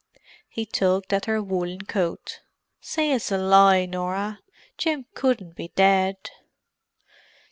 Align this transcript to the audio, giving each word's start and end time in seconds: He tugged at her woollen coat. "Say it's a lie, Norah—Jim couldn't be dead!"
He 0.49 0.65
tugged 0.65 1.13
at 1.13 1.25
her 1.25 1.43
woollen 1.43 1.81
coat. 1.85 2.39
"Say 2.79 3.11
it's 3.11 3.31
a 3.31 3.37
lie, 3.37 3.85
Norah—Jim 3.85 5.05
couldn't 5.13 5.55
be 5.55 5.67
dead!" 5.75 6.17